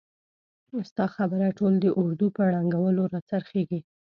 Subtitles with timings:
[0.89, 3.79] ستا خبره ټول د اردو په ړنګولو را څرخیږي!